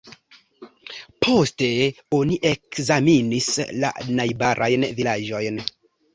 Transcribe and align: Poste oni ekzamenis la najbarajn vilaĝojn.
Poste 1.25 1.69
oni 2.21 2.39
ekzamenis 2.53 3.51
la 3.85 3.93
najbarajn 4.23 4.89
vilaĝojn. 5.03 5.63